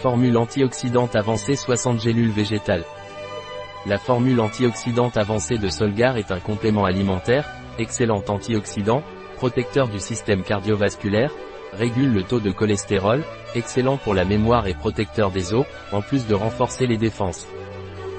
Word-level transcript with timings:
Formule 0.00 0.36
antioxydante 0.36 1.16
avancée 1.16 1.56
60 1.56 2.00
gélules 2.00 2.30
végétales. 2.30 2.84
La 3.84 3.98
formule 3.98 4.38
antioxydante 4.38 5.16
avancée 5.16 5.58
de 5.58 5.68
Solgar 5.68 6.16
est 6.18 6.30
un 6.30 6.38
complément 6.38 6.84
alimentaire, 6.84 7.48
excellent 7.80 8.22
antioxydant, 8.28 9.02
protecteur 9.34 9.88
du 9.88 9.98
système 9.98 10.44
cardiovasculaire, 10.44 11.32
régule 11.72 12.12
le 12.12 12.22
taux 12.22 12.38
de 12.38 12.52
cholestérol, 12.52 13.24
excellent 13.56 13.96
pour 13.96 14.14
la 14.14 14.24
mémoire 14.24 14.68
et 14.68 14.74
protecteur 14.74 15.32
des 15.32 15.52
os, 15.52 15.66
en 15.90 16.00
plus 16.00 16.28
de 16.28 16.34
renforcer 16.34 16.86
les 16.86 16.96
défenses. 16.96 17.48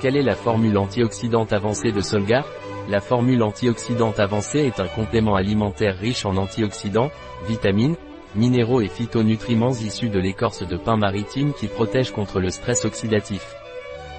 Quelle 0.02 0.18
est 0.18 0.21
la 0.21 0.36
formule 0.36 0.77
antioxydante 0.77 1.54
avancée 1.54 1.93
de 1.93 2.02
Solgar? 2.02 2.46
La 2.89 3.00
formule 3.00 3.41
antioxydante 3.41 4.20
avancée 4.20 4.66
est 4.66 4.82
un 4.82 4.88
complément 4.88 5.36
alimentaire 5.36 5.98
riche 5.98 6.25
en 6.25 6.36
antioxydants, 6.36 7.11
vitamines, 7.48 7.96
minéraux 8.36 8.82
et 8.82 8.88
phytonutriments 8.88 9.71
issus 9.71 10.09
de 10.09 10.20
l'écorce 10.20 10.68
de 10.68 10.78
pin 10.78 10.97
maritime 10.97 11.54
qui 11.54 11.68
protège 11.68 12.11
contre 12.11 12.39
le 12.39 12.50
stress 12.50 12.86
oxydatif. 12.86 13.56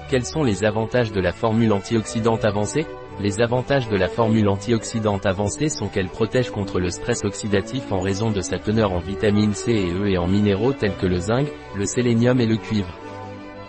Quels 0.09 0.25
sont 0.25 0.43
les 0.43 0.65
avantages 0.65 1.11
de 1.11 1.21
la 1.21 1.31
formule 1.31 1.71
antioxydante 1.71 2.43
avancée? 2.43 2.85
Les 3.19 3.41
avantages 3.41 3.87
de 3.87 3.95
la 3.95 4.07
formule 4.07 4.49
antioxydante 4.49 5.25
avancée 5.25 5.69
sont 5.69 5.87
qu'elle 5.87 6.09
protège 6.09 6.49
contre 6.49 6.79
le 6.79 6.89
stress 6.89 7.23
oxydatif 7.23 7.91
en 7.91 7.99
raison 7.99 8.31
de 8.31 8.41
sa 8.41 8.57
teneur 8.57 8.91
en 8.91 8.99
vitamines 8.99 9.53
C 9.53 9.71
et 9.71 9.91
E 9.91 10.09
et 10.09 10.17
en 10.17 10.27
minéraux 10.27 10.73
tels 10.73 10.95
que 10.95 11.05
le 11.05 11.19
zinc, 11.19 11.47
le 11.75 11.85
sélénium 11.85 12.41
et 12.41 12.45
le 12.45 12.57
cuivre. 12.57 12.97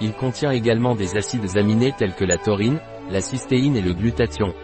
Il 0.00 0.14
contient 0.14 0.50
également 0.50 0.94
des 0.94 1.16
acides 1.16 1.56
aminés 1.56 1.92
tels 1.96 2.14
que 2.14 2.24
la 2.24 2.38
taurine, 2.38 2.80
la 3.10 3.20
cystéine 3.20 3.76
et 3.76 3.82
le 3.82 3.92
glutathion. 3.92 4.54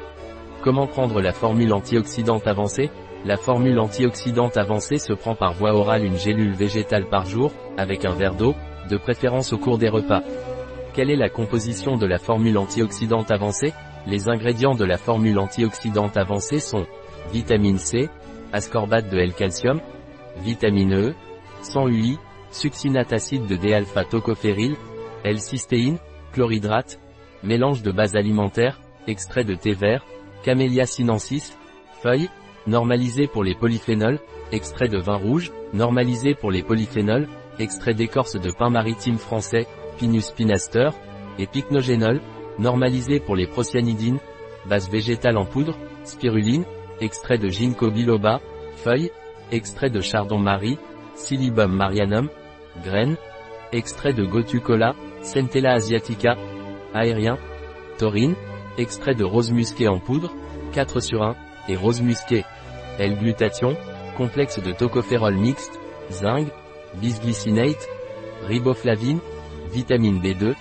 Comment 0.63 0.87
prendre 0.87 1.21
la 1.21 1.33
formule 1.33 1.73
antioxydante 1.73 2.47
avancée? 2.47 2.91
La 3.25 3.37
formule 3.37 3.79
antioxydante 3.79 4.57
avancée 4.57 4.99
se 4.99 5.13
prend 5.13 5.35
par 5.35 5.53
voie 5.55 5.75
orale 5.75 6.05
une 6.05 6.17
gélule 6.17 6.55
végétale 6.55 7.09
par 7.09 7.27
jour, 7.27 7.53
avec 7.77 8.05
un 8.05 8.15
verre 8.15 8.35
d'eau, 8.35 8.55
de 8.89 8.97
préférence 8.97 9.53
au 9.53 9.59
cours 9.59 9.79
des 9.79 9.89
repas. 9.89 10.23
Quelle 10.95 11.11
est 11.11 11.17
la 11.17 11.29
composition 11.29 11.97
de 11.97 12.07
la 12.07 12.19
formule 12.19 12.59
antioxydante 12.59 13.31
avancée? 13.31 13.73
Les 14.07 14.29
ingrédients 14.29 14.75
de 14.75 14.85
la 14.85 14.97
formule 14.97 15.39
antioxydante 15.39 16.17
avancée 16.17 16.61
sont 16.61 16.87
vitamine 17.33 17.79
C, 17.79 18.09
ascorbate 18.53 19.11
de 19.11 19.19
L-calcium, 19.19 19.81
vitamine 20.39 20.95
E, 20.95 21.15
100 21.63 21.89
UI, 21.89 22.19
succinate 22.51 23.13
acide 23.13 23.47
de 23.47 23.57
D-alpha 23.57 24.05
tocophéryl, 24.05 24.77
L-cystéine, 25.25 25.99
chlorhydrate, 26.33 26.99
mélange 27.43 27.83
de 27.83 27.91
base 27.91 28.17
alimentaire, 28.17 28.81
extrait 29.07 29.45
de 29.45 29.55
thé 29.55 29.73
vert, 29.73 30.05
Camellia 30.45 30.87
sinensis, 30.87 31.57
feuilles, 32.03 32.31
normalisé 32.69 33.27
pour 33.27 33.43
les 33.43 33.55
polyphénols, 33.55 34.21
extrait 34.53 34.89
de 34.89 34.99
vin 34.99 35.17
rouge, 35.17 35.53
normalisé 35.73 36.35
pour 36.35 36.51
les 36.51 36.63
polyphénols, 36.63 37.27
extrait 37.59 37.95
d'écorce 37.95 38.37
de 38.37 38.51
pin 38.51 38.71
maritime 38.71 39.19
français, 39.19 39.67
Pinus 39.99 40.31
pinaster, 40.31 40.91
et 41.39 41.47
pycnogénol, 41.47 42.21
normalisé 42.59 43.19
pour 43.19 43.35
les 43.35 43.47
procyanidines, 43.47 44.19
base 44.67 44.89
végétale 44.89 45.37
en 45.37 45.45
poudre, 45.45 45.77
spiruline, 46.05 46.65
extrait 47.01 47.39
de 47.39 47.49
ginkgo 47.49 47.91
biloba, 47.91 48.41
feuilles, 48.77 49.11
extrait 49.51 49.91
de 49.91 50.01
chardon-marie, 50.01 50.79
Silibum 51.15 51.73
marianum, 51.73 52.29
graines, 52.85 53.17
extrait 53.73 54.13
de 54.13 54.25
gotucola, 54.25 54.95
Centella 55.23 55.73
asiatica, 55.73 56.37
aérien, 56.95 57.39
taurine, 57.99 58.37
extrait 58.77 59.15
de 59.15 59.25
rose 59.25 59.51
musquée 59.51 59.89
en 59.89 59.99
poudre, 59.99 60.33
4 60.73 61.01
sur 61.01 61.23
1, 61.25 61.35
et 61.69 61.77
rose 61.77 62.01
musquée. 62.01 62.45
L-glutathion, 62.99 63.77
complexe 64.17 64.61
de 64.61 64.73
tocophérol 64.73 65.35
mixte, 65.35 65.79
zinc, 66.11 66.49
bisglycinate, 66.95 67.89
riboflavine, 68.47 69.21
vitamine 69.73 70.21
B2, 70.21 70.55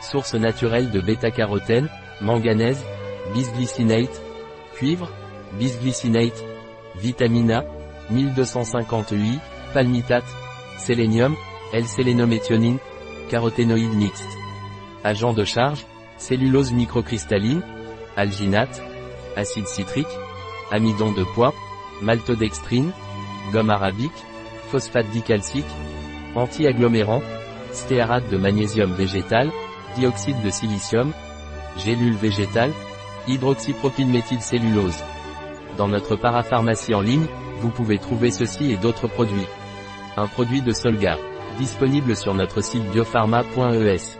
source 0.00 0.34
naturelle 0.34 0.90
de 0.90 1.00
bêta-carotène, 1.00 1.88
manganèse, 2.20 2.82
bisglycinate, 3.34 4.22
cuivre, 4.74 5.08
bisglycinate, 5.58 6.42
vitamine 6.96 7.52
A, 7.52 7.64
1250 8.10 9.12
UI, 9.12 9.38
palmitate, 9.72 10.24
sélénium, 10.78 11.34
L-sélénométhionine, 11.72 12.76
caroténoïde 13.30 13.94
mixte. 13.94 14.28
Agent 15.04 15.32
de 15.32 15.44
charge, 15.44 15.86
cellulose 16.18 16.72
microcristalline, 16.72 17.62
alginate, 18.16 18.82
acide 19.36 19.66
citrique, 19.66 20.06
amidon 20.70 21.12
de 21.12 21.24
poids, 21.34 21.54
maltodextrine, 22.00 22.92
gomme 23.52 23.70
arabique, 23.70 24.10
phosphate 24.70 25.10
dicalcique, 25.10 25.64
anti-agglomérant, 26.34 27.22
stéarate 27.72 28.28
de 28.30 28.36
magnésium 28.36 28.92
végétal, 28.92 29.50
dioxyde 29.96 30.40
de 30.42 30.50
silicium, 30.50 31.12
gélule 31.78 32.16
végétale, 32.16 32.72
hydroxypropylméthylcellulose. 33.28 35.02
Dans 35.76 35.88
notre 35.88 36.16
parapharmacie 36.16 36.94
en 36.94 37.00
ligne, 37.00 37.26
vous 37.60 37.70
pouvez 37.70 37.98
trouver 37.98 38.30
ceci 38.30 38.72
et 38.72 38.76
d'autres 38.76 39.08
produits. 39.08 39.46
Un 40.16 40.26
produit 40.26 40.62
de 40.62 40.72
Solgar, 40.72 41.18
disponible 41.58 42.16
sur 42.16 42.34
notre 42.34 42.62
site 42.62 42.84
biopharma.es. 42.90 44.18